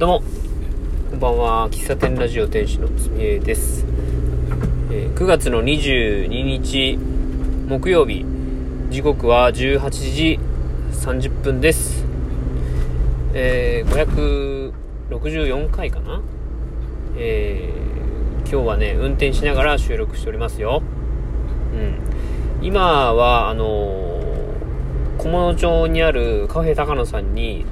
[0.00, 0.22] どうも、
[1.10, 1.68] こんばんは。
[1.70, 3.84] 喫茶店ラジオ店主のつみえです、
[4.90, 6.98] えー、9月の22日、
[7.68, 8.24] 木曜日、
[8.88, 10.40] 時刻は18時
[10.92, 12.06] 30分です。
[13.34, 14.72] えー、
[15.10, 16.22] 564回かな
[17.18, 20.82] えー、今日はね、運転しながら収録しておりますよ。
[21.74, 21.76] う
[22.62, 22.66] ん。
[22.66, 27.66] 今は、あのー、小物町にあるカフェ高野さんに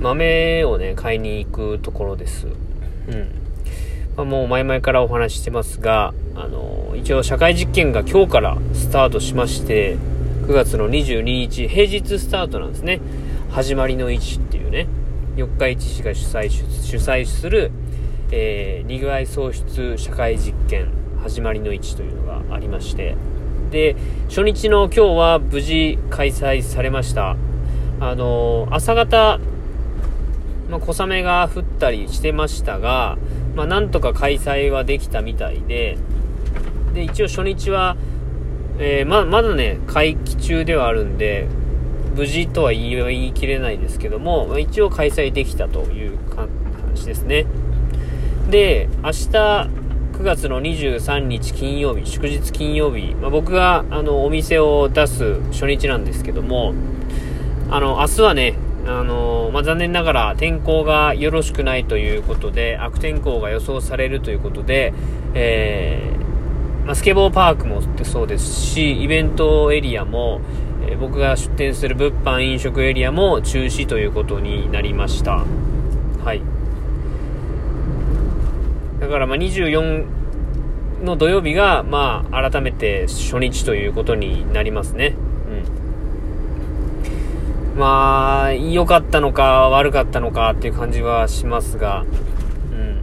[0.00, 2.46] 豆をね、買いに行くところです。
[2.46, 3.28] うん。
[4.16, 9.96] まあ、もう前々からお話ししてますが、あの、一応社会実験が今日からスタートしまして、
[10.46, 13.00] 9月の22日、平日スタートなんですね。
[13.50, 14.86] 始まりの位置っていうね、
[15.36, 17.70] 四日市市が主催主催する、
[18.30, 20.90] えー、にぐわい喪失社会実験
[21.22, 23.16] 始まりの位置というのがありまして、
[23.70, 23.96] で、
[24.28, 27.36] 初日の今日は無事開催されました。
[28.00, 29.38] あの、朝方、
[30.68, 33.18] ま、小雨が降ったりしてましたが、
[33.54, 35.98] まあ、なんとか開催はできたみたいで、
[36.94, 37.96] で、一応初日は、
[38.78, 41.48] えー、ま、まだね、会期中ではあるんで、
[42.14, 47.46] 無事とは言い言い切れないですけども、まあ、一応開催できたという話ですね。
[48.50, 49.28] で、明日、
[50.18, 56.74] 9月の23日金曜日、祝日金曜日、まあ、僕があのお店を出す初日なんですけども、
[57.70, 58.54] あの、明日はね、
[58.88, 64.94] あのまあ、残念ながら天候がよろしくないということで、悪天候が予想されるということで、
[65.34, 70.40] えー、まあ、スケボーパークもそうですし、イベントエリアも、
[70.86, 75.44] えー、僕が出店する物販飲食エリアも中止ということになりました。
[76.24, 76.40] はい。
[79.00, 80.06] だからま24
[81.04, 85.14] の土曜日が、まあ、改めて初日ということになりますね。
[87.78, 92.04] まあ、良かったのか悪かったのかっていう感じはしますが、
[92.72, 93.02] うん。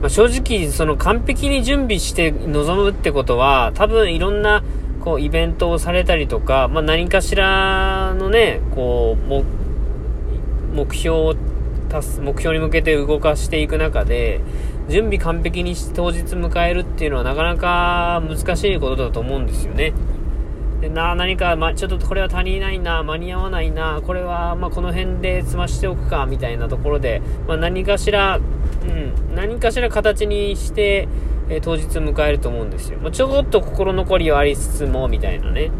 [0.00, 4.62] まあ、正直、その完璧に準備して臨むってことは、多分いろんな、
[5.00, 9.44] こう、イベントをされたりとか、まあ、何かしらのね、こう、
[10.76, 11.34] 目標を
[11.88, 14.40] 達す、目標に向けて動かしていく中で、
[14.88, 19.92] 準備完璧にして当日迎えるっていうのはなかなか難しいことだと思うんですよね。
[20.80, 28.40] でな何か、ま、ちょっとこれは足りないな、間に合わないな、これは、まこの辺で済ましておくか、みたいなところで、まあ何かしら、う
[28.86, 31.08] ん、何かしら形にして、
[31.50, 32.98] え当日迎えると思うんですよ。
[33.00, 35.70] まあちょっと心残りはありつつも、みたいなね。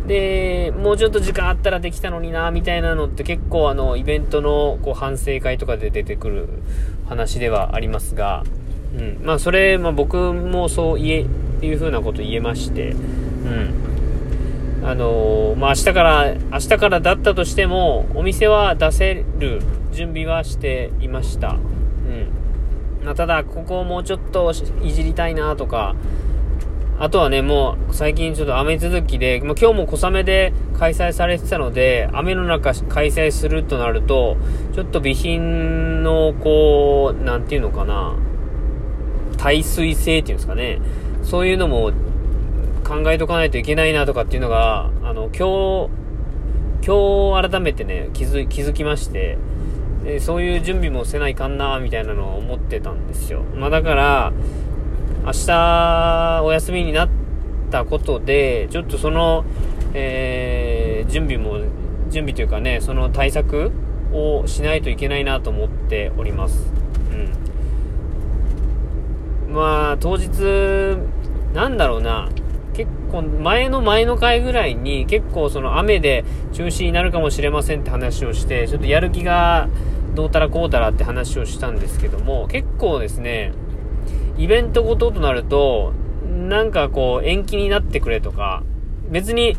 [0.00, 0.06] うん。
[0.06, 6.48] で、もうちょっと時間あったらできたのにな、みたいなのって結構あの、イベントのこう反省会とかで出てくる
[7.08, 8.42] 話ではありますが、
[8.98, 9.20] うん。
[9.24, 11.26] まあそれ、まあ僕もそう言え、っ
[11.62, 12.96] ていう風なこと言えまして、
[13.44, 14.86] うん。
[14.86, 19.60] あのー、まあ、明日から、明日からだったとしても、お店は出せる
[19.92, 21.50] 準備はしていました。
[21.50, 23.04] うん。
[23.04, 25.94] まあ、ただ、ここをもうちょっといじりたいなとか、
[26.98, 34.36] あとはね、もう最近ちょっと雨続きで、まあ、今日も小雨で開催されてたので、雨の中開催するとなると、
[34.72, 38.14] ちょっと備品のこう、なんていうのかな、
[39.36, 40.80] 耐水性っていうんですかね、
[41.22, 41.92] そういうのも
[42.84, 46.02] 考えとかないといけないなとかっていうのが、あの、今日、
[46.84, 49.38] 今日改めてね、気づ、気づきまして、
[50.04, 53.42] でそういう準備もせないかんな、みたいなのを思ってたんですよ。
[53.54, 54.32] まあだから、
[55.24, 57.08] 明日お休みになっ
[57.70, 59.44] たことで、ちょっとその、
[59.94, 61.58] えー、準備も、
[62.10, 63.70] 準備というかね、その対策
[64.12, 66.72] をしないといけないなと思っております。
[69.48, 69.54] うん。
[69.54, 70.98] まあ、当日、
[71.54, 72.28] なんだろうな、
[72.74, 79.68] 結構前の前の回ぐらいに結構その雨で中止になるかもしれませんって話をして、ちょっとやる気が
[80.14, 83.52] どうたらこうたらって話をしたんですけども、結構ですね、
[84.38, 85.92] イベントごととなると、
[86.48, 88.62] なんかこう延期になってくれとか、
[89.10, 89.56] 別に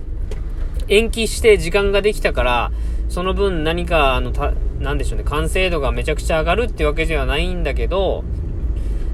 [0.87, 2.71] 延期して時間ができたから、
[3.09, 8.23] その分何か、あの、た、なでしょうね、完成度がめちゃくちゃ上がるってわけではないんだけど、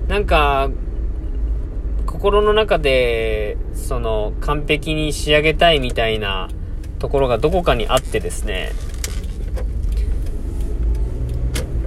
[0.07, 0.69] なんか、
[2.19, 6.50] 心の中で、その、完璧に仕上げたいみたいな
[7.00, 8.74] ところがどこかにあってですね、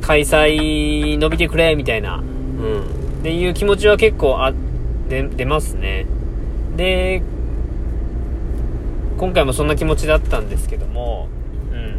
[0.01, 2.81] 開催伸びてくれみたいな、うん。
[3.21, 4.55] っていう気持ちは結構あ、
[5.11, 6.07] で、出ますね。
[6.79, 7.21] で、
[9.19, 11.29] 今回もそんな気持ちだったんですけども、
[11.71, 11.91] うん。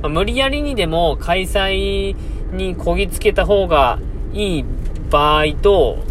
[0.00, 2.14] まあ、無理やりにでも開催
[2.52, 3.98] にこぎつけた方が
[4.32, 4.64] いい
[5.10, 6.08] 場合と、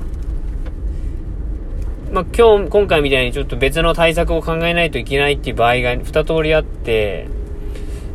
[2.12, 7.28] まあ、今日、今回みたいにちょっと別の対策を考えないといけないっていう場合が2通りあって、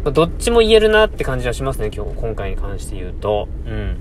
[0.02, 3.48] まあ、どっちも言えるなって感じはしますね、今日、今回に関して言うと。
[3.66, 3.96] うん。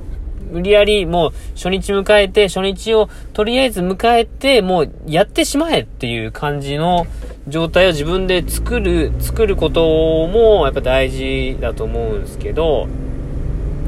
[0.51, 7.05] 無理やりもう初日迎えて、初日をとりあえず迎えて、もうやってしまえっていう感じの
[7.47, 9.81] 状態を自分で作る、作ること
[10.27, 12.87] もやっぱ大事だと思うんですけど、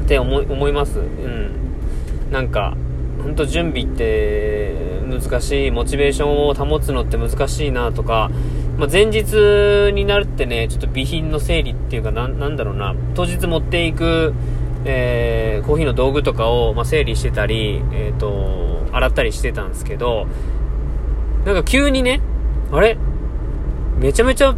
[0.04, 1.00] って思い、思います。
[1.00, 1.50] うん。
[2.30, 2.76] なんか、
[3.22, 8.30] ほんと準備って難しい、モチベーションを保つのって難しいなとか、
[8.78, 14.34] まあ、前日になるってね、ちょっと備品の整理っていうか、ななんだろうな、当日持っていく、
[14.84, 20.26] えー、コーヒーの道具とかを、まあ、整理してたり、えっ、ー、と、洗ったりしてたんですけど、
[21.44, 22.20] なんか急にね、
[22.72, 22.96] あれ？
[23.98, 24.54] めちゃめちゃ、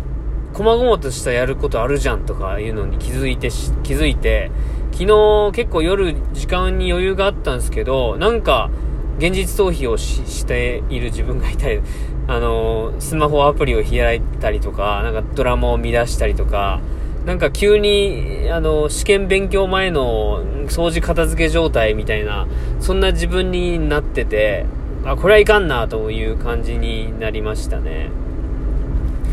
[0.53, 3.51] 細々としたやることあるじゃんとかいうのに気づいて
[3.83, 4.51] 気づいて、
[4.93, 8.71] 昨日結構夜時間に余裕があったんですけど、なんか、
[9.19, 11.81] 現実逃避をしている自分がいたり、
[12.29, 16.81] あの、スマホアプリを開いたりとか、なんかドラマを見出したりとか、
[17.27, 22.47] なんか急に、あの、試験勉強前の掃除片付け状態みたいな、
[22.81, 24.67] そんな自分になってて、
[25.05, 28.11] あ、これはいかんなという感じになりましたね。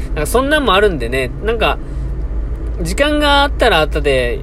[0.08, 1.78] なんかそんなんもあるんでね、なんか、
[2.82, 4.42] 時間があったらあったで、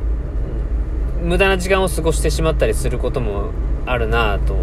[1.23, 3.51] 無駄な時間を過ごしてしまったりすることも
[3.87, 4.57] あるなと、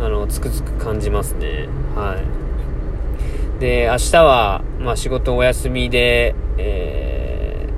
[0.00, 1.68] あの、つくづく感じますね。
[1.94, 2.16] は
[3.58, 3.60] い。
[3.60, 7.68] で、明日は、まあ、仕事お休みで、え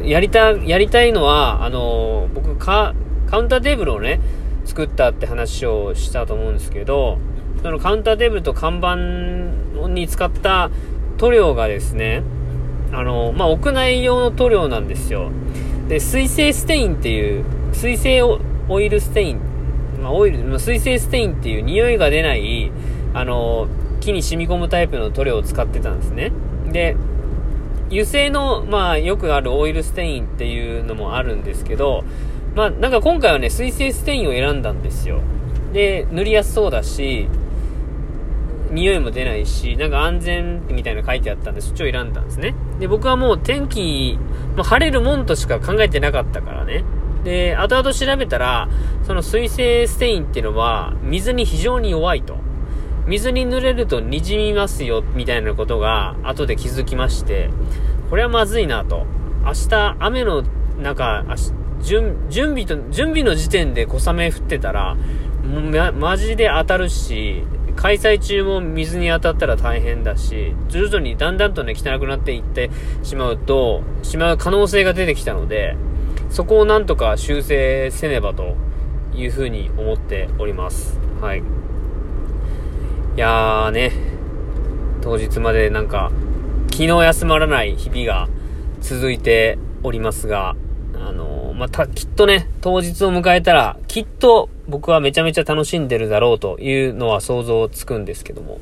[0.00, 2.94] ー、やりた、やりたいのは、あの、僕、カ、
[3.28, 4.20] カウンターテーブルをね、
[4.64, 7.18] 作ったって話をしたと思うんですけど、
[7.62, 10.70] そのカウンターテーブルと看板に使った
[11.16, 12.22] 塗料がですね、
[12.92, 15.30] あの、まあ、屋内用の塗料なんですよ。
[15.88, 18.40] で、水性ステインっていう、水性オ
[18.80, 19.40] イルステイン、
[20.02, 22.70] まあ、オイル、まあ、水性ステインっていう匂いが出ない、
[23.14, 23.68] あの、
[24.00, 26.32] 木に染み込むタイプの塗料を使ってたんですね。
[26.70, 26.96] で、
[27.90, 32.04] 油性の、まあ、よくあるオイルステインっていうのもあるんですけど、
[32.54, 35.20] まあ、なんか今回はね、水性ステインを選んだんですよ。
[35.72, 37.28] で、塗りやすそうだし、
[38.70, 42.54] 匂いも出ないし、なんか安全みたいな書いてあったんで、そっちを選んだんですね。
[42.78, 44.18] で、僕はもう天気、
[44.56, 46.84] まあ、晴れるもんとしか考えてなかったからね。
[47.24, 48.68] で、後々調べたら、
[49.04, 52.36] その水性ステインっていうのは、水に非常に弱いと。
[53.06, 57.50] 水に濡れると滲みますよ、みたいなことが後で気づきまして、
[58.10, 59.06] これはまずいなと。
[59.44, 60.44] 明日、雨の
[60.78, 61.24] 中、
[61.80, 64.96] 準準備と、準備の時点で小雨降ってたら、
[65.72, 67.44] ま、マジで当たるし、
[67.76, 72.70] 開催中も水に当たったら大変だし、徐々にだんだんとね、汚くなっていって
[73.02, 75.76] しまうと、しまう可能性が出てきたので、
[76.30, 78.56] そこをなんとか修正せねばと
[79.14, 80.98] いうふうに思っております。
[81.20, 81.38] はい。
[81.38, 81.42] い
[83.16, 83.92] やーね、
[85.00, 86.12] 当日までなんか、
[86.70, 88.28] 気の休まらない日々が
[88.80, 90.54] 続いておりますが、
[90.94, 98.60] あのー、また、きっとね、当日を迎えたら、きっと僕はめちゃめちゃ楽しんでるだろうというのは想像つくんですけども、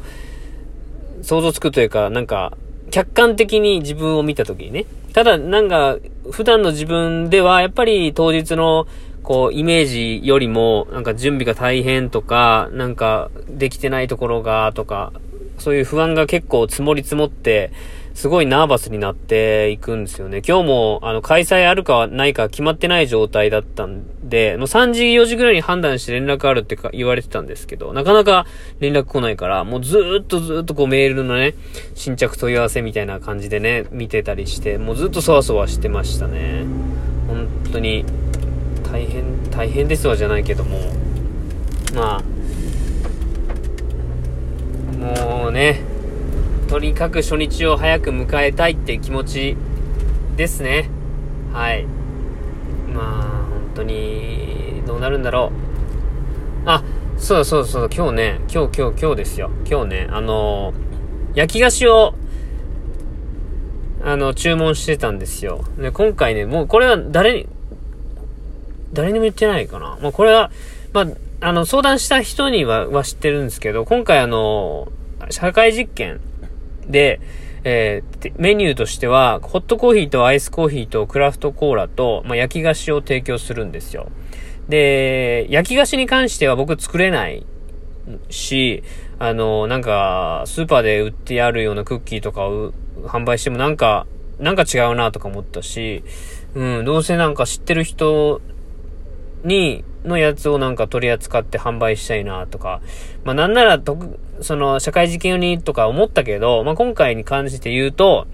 [1.21, 2.57] 想像つくというか、なんか、
[2.91, 5.99] 客観的に自分を見たときにね、ただ、なんか、
[6.31, 8.87] 普段の自分では、やっぱり当日の
[9.27, 15.13] こう、イメージよりも、なんか準備が大変とか、なんかできてないところが、とか、
[15.59, 17.73] そういう不安が結構積もり積もって、
[18.17, 20.41] すごいナーバスになっていくんですよね。
[20.41, 28.47] 今日も、あの、開催あるかないか決まってない状態だったんで、もう3時、4時ぐらいに判断して連絡あるってか言われてたんですけど、なかなか
[28.81, 31.57] 連絡来ないから、もうずーっとずーっとこうメールのね、
[31.95, 36.65] 新着問い合わせみたいな感じでね、見てたりして、もうずっとそわそわしてましたね。
[37.29, 38.07] 本当に、
[38.91, 40.79] 大変、大変ですわじゃないけども、
[41.95, 42.25] まあ、
[45.37, 45.96] もうね、
[46.69, 49.57] とにかく初日を早く迎えたいって気持ち
[50.37, 50.91] ですね。
[51.53, 51.87] はい。
[52.93, 55.53] まあ、本当に、どうなるんだろ
[56.65, 56.69] う。
[56.69, 56.83] あ、
[57.17, 59.51] そうそうそう、今日ね、今日今日今日ですよ。
[59.65, 60.75] 今日ね、あの
[61.35, 62.15] 焼き菓子を、
[64.03, 65.65] あの、注文してたんですよ。
[65.79, 67.49] で、今回ね、もうこれは誰に、
[68.93, 69.99] 誰にも言ってないかな。
[70.03, 70.51] まあ、これは、
[70.93, 71.07] まあ、
[71.41, 74.89] あの、相談した人には、は知ってるんですけど、今回あの、
[75.31, 76.21] 社会実験
[76.89, 77.21] で、
[77.65, 84.09] えー、メニューとしては、ホットコーヒーとアイスコーヒーとクラフトコーラと、まあ、焼き菓子を提供するんですよ。
[84.69, 87.45] で、焼き菓子に関しては僕作れない
[88.31, 88.83] し、
[89.19, 92.73] あの、なんか、スーパーで売ってあるようなクッキーとかを
[93.05, 94.07] 販売してもなんか、
[94.39, 96.05] なんか違うなとか思ったし、
[96.55, 98.41] うん、どうせなんか知ってる人
[99.45, 102.81] に、のやつをなんか取り扱って販売したいなとか、
[103.25, 103.99] まあなんならと
[104.41, 108.27] その社会実験用にとか思ったけど、まあ今回に関して言うと、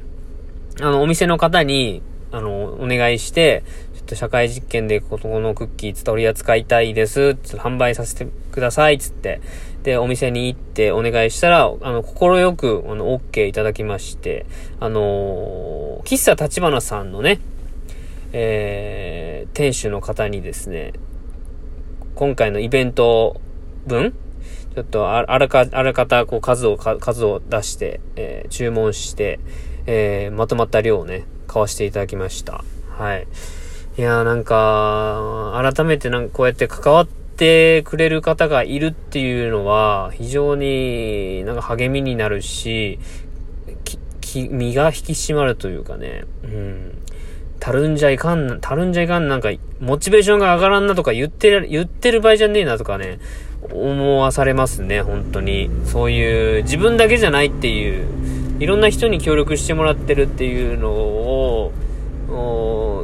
[0.80, 2.02] あのお店の方に、
[2.32, 3.62] あの、お願いして、
[3.94, 7.34] ちょっと社会実験でこのクッキー取り扱いたいです。
[7.36, 8.98] つ販売させてください。
[8.98, 9.40] つって。
[9.82, 14.46] で、お店に行ってお願いしたら、あの、心よく、あの、OK いただきまして、
[14.80, 17.40] あのー、喫茶立花さんのね、
[18.32, 20.94] えー、店主の方にですね、
[22.22, 23.40] 今回のイベント
[23.84, 24.14] 分
[24.76, 29.40] ちょっとあらか、あらかた、こう、数を、数を出して、えー、注文して、
[29.86, 32.62] えー、まとまった量をね、買わせていただきました。
[32.90, 33.26] はい。
[33.98, 43.00] いやーなんか、改めてなんかこうやって関わってくれる方がいるっていうのは、非常になんか励みになるし、
[44.32, 46.98] 身が引き締まるというかね、うん。
[47.62, 53.20] たるんじゃいかん、たるんじゃいかん、なんか、モチベーションが上がらんなとか言ってる、言ってる場合じゃねえなとかね、
[53.72, 55.70] 思わされますね、本当に。
[55.84, 58.08] そういう、自分だけじゃないっていう、
[58.58, 61.72] いろんな人に協力してもらってるっていうのを、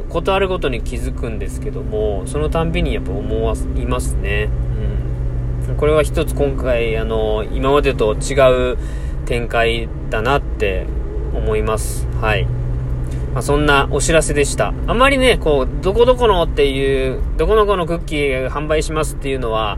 [0.09, 4.49] ことあるごとに気づくんですけども、そのたんびにやっぱ思わいますね。
[5.69, 5.75] うん。
[5.77, 8.77] これは一つ今回、あの、今までと違う
[9.25, 10.85] 展開だなって
[11.33, 12.09] 思います。
[12.19, 12.58] はい。
[13.33, 14.73] まあ、そんなお知らせでした。
[14.87, 19.77] あんまりね、こう、どこどこのっていう、どこどこのクッキー販売しますっていうのは、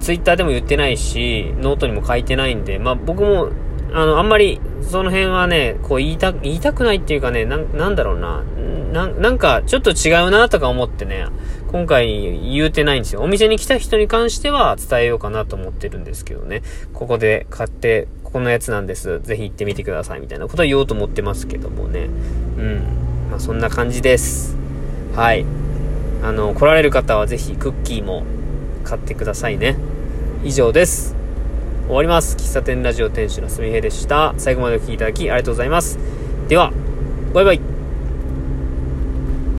[0.00, 3.48] ツイッターでも言ってないし、ノートにも書いてないんで、まあ僕も、
[3.92, 8.42] あの、あんまり、その辺はね、こう言いた、言いたくないっていうかね、な、なんだろうな。
[8.92, 11.26] な、なんか、ちょっと違うなとか思ってね、
[11.70, 13.22] 今回言うてないんですよ。
[13.22, 16.62] お店に来た人に関しては伝えようかなと思ってるんですけどね。
[16.92, 19.20] ここで買って、このやつなんです。
[19.22, 20.20] ぜひ行ってみてください。
[20.20, 22.08] みたいなことは言おうと思ってますけどもね。
[22.58, 22.82] うん。
[23.30, 24.56] まあそんな感じです。
[25.14, 25.44] はい。
[26.22, 28.24] あの、来られる方はぜひクッキーも
[28.84, 29.76] 買ってくださいね。
[30.44, 31.14] 以上です。
[31.86, 32.36] 終わります。
[32.36, 34.34] 喫茶店ラジオ店主のすみへでした。
[34.38, 35.98] 最後までお聴きいただきありがとうございます。
[36.48, 36.72] では、
[37.34, 37.71] バイバイ。